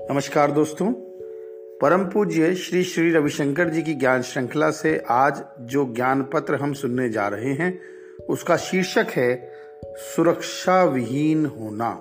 नमस्कार 0.00 0.52
दोस्तों। 0.52 0.92
परम 1.82 2.04
पूज्य 2.04 2.54
श्री 2.54 2.82
श्री 2.82 3.10
रविशंकर 3.10 3.68
जी 3.68 3.82
की 3.82 3.94
ज्ञान 3.94 4.22
श्रृंखला 4.22 4.70
से 4.70 5.04
आज 5.08 5.44
जो 5.60 5.94
ज्ञान 5.94 6.22
पत्र 6.22 6.54
हम 6.54 6.72
सुनने 6.72 7.08
जा 7.08 7.28
रहे 7.28 7.52
हैं, 7.52 7.80
उसका 8.30 8.56
शीर्षक 8.56 9.06
है 9.10 9.52
सुरक्षा 9.84 10.84
विहीन 10.84 11.46
होना 11.46 12.00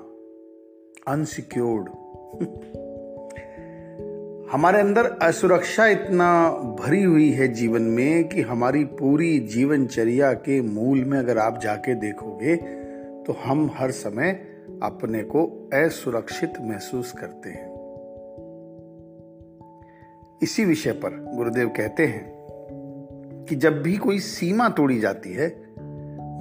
अनसिक्योर्ड 1.08 1.88
हमारे 4.52 4.82
अंदर 4.82 5.06
असुरक्षा 5.06 5.88
इतना 5.88 6.52
भरी 6.80 7.04
हुई 7.04 7.32
है 7.32 7.48
जीवन 7.48 7.82
में 7.82 8.30
कि 8.30 8.42
हमारी 8.42 8.84
पूरी 8.84 9.40
जीवनचर्या 9.40 10.34
के 10.34 10.62
मूल 10.62 11.04
में 11.04 11.20
अगर 11.20 11.38
आप 11.38 11.60
जाके 11.64 11.96
देखोगे 11.96 12.56
तो 13.24 13.34
हम 13.34 13.72
हर 13.74 13.92
समय 13.92 14.48
अपने 14.84 15.24
को 15.24 15.70
असुरक्षित 15.74 16.54
महसूस 16.62 17.12
करते 17.12 17.50
हैं। 17.50 17.77
इसी 20.42 20.66
विषय 20.66 20.92
पर 20.92 21.34
गुरुदेव 21.36 21.68
कहते 21.68 22.06
हैं 22.06 22.34
कि 23.50 23.56
जब 23.56 23.82
भी 23.82 23.98
कोई 23.98 24.20
सीमा 24.20 24.70
तोड़ी 24.70 25.00
जाती 25.00 25.34
है, 25.34 25.50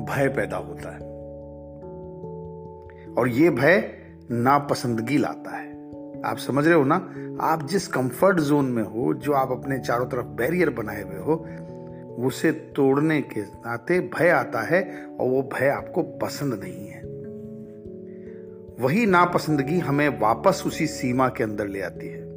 भय 0.05 0.29
पैदा 0.29 0.57
होता 0.57 0.91
है। 0.91 0.99
और 3.15 3.29
यह 3.29 3.51
भय 3.51 3.93
नापसंदगी 4.31 5.19
लाता 5.19 5.57
है। 5.57 5.93
आप 6.23 6.37
समझ 6.37 6.65
रहे 6.65 6.75
हो 6.75 6.85
ना? 6.85 7.15
आप 7.41 7.67
जिस 7.67 7.89
कंफर्ट 7.89 8.41
जोन 8.41 8.65
में 8.65 8.83
हो, 8.83 9.15
जो 9.15 9.33
आप 9.33 9.51
अपने 9.51 9.79
चारों 9.79 10.07
तरफ़ 10.07 10.27
बैरियर 10.27 10.71
बनाए 10.71 11.03
हुए 11.03 11.19
हो, 11.19 11.47
उसे 12.27 12.53
तोड़ने 12.53 13.23
के 13.23 13.41
नाते 13.41 14.01
भय 14.01 14.29
आता 14.29 14.63
है 14.63 15.07
और 15.07 15.29
वो 15.29 15.43
भय 15.43 15.69
आपको 15.69 16.03
पसंद 16.03 16.61
नहीं 16.65 16.89
है। 16.89 17.01
वही 18.81 19.07
नापसंदगी 19.07 19.79
हमें 19.79 20.21
वापस 20.21 20.63
उसी 20.67 20.87
सीमा 20.87 21.29
के 21.29 21.45
अंदर 21.45 21.67
ले 21.67 21.81
आती 21.81 22.09
है। 22.09 22.36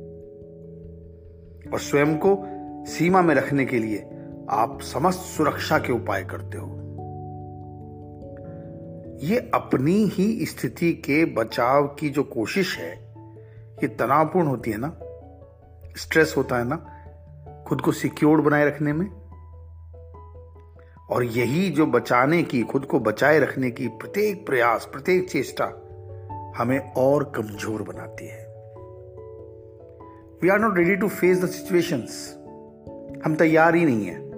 और 1.74 1.80
स्वयं 1.80 2.18
को 2.18 2.46
सीमा 2.86 3.22
में 3.22 3.36
रखने 3.36 3.66
के 3.66 3.80
लिए 3.80 4.10
आप 4.50 4.80
समस्त 4.82 5.20
सुरक्षा 5.20 5.78
के 5.78 5.94
उपाय 5.94 6.24
करते 6.24 6.58
हो। 6.58 6.76
ये 9.22 9.52
अपनी 9.54 10.06
ही 10.06 10.46
स्थिति 10.46 10.94
के 10.94 11.26
बचाव 11.26 11.88
की 11.88 12.10
जो 12.10 12.24
कोशिश 12.24 12.78
है, 12.78 13.14
ये 13.84 13.88
तनावपूर्ण 13.88 14.48
होती 14.48 14.72
है 14.72 14.78
ना? 14.78 15.00
स्ट्रेस 15.98 16.34
होता 16.38 16.58
है 16.58 16.64
ना? 16.68 16.96
खुद 17.68 17.82
को 17.82 17.92
सिक्योर्ड 17.92 18.44
बनाए 18.44 18.66
रखने 18.66 18.94
में? 18.94 19.08
और 21.10 21.24
यही 21.24 21.70
जो 21.70 21.86
बचाने 21.86 22.44
की, 22.44 22.62
खुद 22.62 22.86
को 22.86 23.00
बचाए 23.00 23.40
रखने 23.40 23.72
की 23.72 23.88
प्रत्येक 23.88 24.46
प्रयास, 24.46 24.90
प्रत्येक 24.92 25.30
चेष्टा 25.30 25.66
हमें 26.58 26.94
और 26.94 27.24
कमज़ोर 27.36 27.84
बनाती 27.84 28.28
है। 28.28 28.49
We 30.44 30.50
are 30.50 30.60
not 30.60 30.78
ready 30.78 30.96
to 30.96 31.08
face 31.08 31.44
the 31.44 31.46
situations 31.46 32.36
हम 33.26 33.36
तैयार 33.36 33.76
ही 33.76 33.86
नहीं 33.86 34.06
है। 34.06 34.30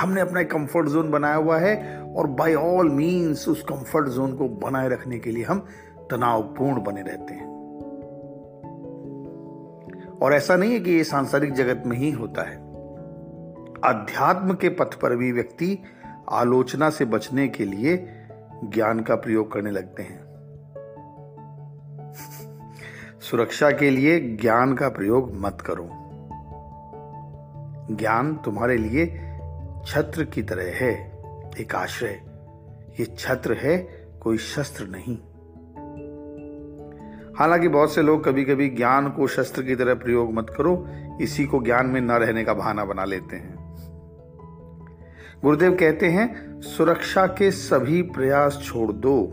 हमने 0.00 0.20
अपना 0.20 0.40
एक 0.40 0.50
कंफर्ट 0.50 0.88
जोन 0.88 1.10
बनाया 1.10 1.34
हुआ 1.34 1.58
है 1.58 2.02
और 2.02 2.26
बाय 2.26 2.54
ऑल 2.54 2.90
मींस 2.90 3.48
उस 3.48 3.62
कंफर्ट 3.62 4.08
जोन 4.08 4.36
को 4.36 4.48
बनाए 4.48 4.88
रखने 4.88 5.18
के 5.18 5.30
लिए 5.30 5.44
हम 5.44 5.66
तनावपूर्ण 6.10 6.82
बने 6.82 7.02
रहते 7.02 7.34
हैं। 7.34 7.56
और 10.22 10.34
ऐसा 10.34 10.56
नहीं 10.56 10.72
है 10.72 10.80
कि 10.80 10.90
ये 10.90 11.04
सांसारिक 11.04 11.52
जगत 11.52 11.82
में 11.86 11.96
ही 11.96 12.10
होता 12.10 12.42
है। 12.42 12.56
अध्यात्म 13.84 14.54
के 14.54 14.68
पथ 14.68 14.94
पर 14.94 15.16
भी 15.16 15.32
व्यक्ति 15.32 15.78
आलोचना 16.30 16.90
से 16.90 17.04
बचने 17.04 17.48
के 17.48 17.64
लिए 17.64 18.08
ज्ञान 18.64 19.00
का 19.00 19.14
प्रयोग 19.14 19.52
करने 19.52 19.70
लगते 19.70 20.02
हैं। 20.02 20.35
सुरक्षा 23.30 23.70
के 23.70 23.90
लिए 23.90 24.20
ज्ञान 24.20 24.74
का 24.74 24.88
प्रयोग 24.88 25.34
मत 25.34 25.58
करो। 25.60 25.88
ज्ञान 27.96 28.36
तुम्हारे 28.36 28.76
लिए 28.76 29.06
छत्र 29.86 30.24
की 30.24 30.42
तरह 30.42 30.62
है, 30.62 31.18
एक 31.60 31.74
आश्रय। 31.74 32.22
ये 33.00 33.14
छत्र 33.18 33.54
है, 33.54 34.06
कोई 34.20 34.38
शस्त्र 34.38 34.84
नहीं। 34.84 35.18
हालाँकि 37.38 37.68
बहुत 37.68 37.94
से 37.94 38.02
लोग 38.02 38.24
कभी 38.24 38.44
कभी 38.44 38.68
ज्ञान 38.68 39.08
को 39.08 39.26
शस्त्र 39.26 39.62
की 39.62 39.76
तरह 39.76 39.94
प्रयोग 39.94 40.32
मत 40.32 40.50
करो, 40.50 40.86
इसी 41.20 41.44
को 41.44 41.62
ज्ञान 41.62 41.86
में 41.86 42.00
न 42.00 42.10
रहने 42.10 42.44
का 42.44 42.54
बहाना 42.54 42.84
बना 42.84 43.04
लेते 43.04 43.36
हैं। 43.36 43.76
गुरुदेव 45.42 45.74
कहते 45.74 46.06
हैं, 46.06 46.60
सुरक्षा 46.60 47.26
के 47.26 47.50
सभी 47.50 48.02
प्रयास 48.02 48.62
छोड़ 48.64 48.92
दो। 48.92 49.32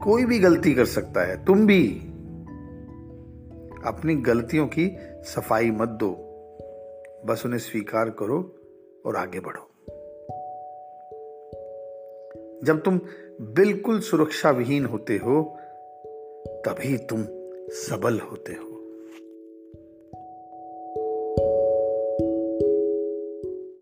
कोई 0.00 0.24
भी 0.24 0.38
गलती 0.38 0.74
कर 0.74 0.84
सकता 0.84 1.26
है, 1.26 1.44
तुम 1.44 1.66
भी। 1.66 2.08
अपनी 3.84 4.14
गलतियों 4.14 4.66
की 4.66 4.96
सफ़ाई 5.22 5.70
मत 5.70 5.88
दो। 5.88 6.28
बस 7.26 7.42
उन्हें 7.46 7.60
स्वीकार 7.60 8.10
करो 8.10 8.56
और 9.06 9.16
आगे 9.16 9.40
बढ़ो। 9.40 9.68
जब 12.64 12.82
तुम 12.84 13.00
बिल्कुल 13.40 14.00
सुरक्षा 14.00 14.50
विहीन 14.50 14.84
होते 14.84 15.16
हो, 15.16 15.58
तभी 16.66 16.98
तुम 16.98 17.24
सबल 17.70 18.18
होते 18.18 18.52
हो। 18.52 18.71